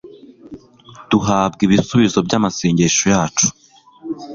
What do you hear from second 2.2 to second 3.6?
by’amasengesho yacu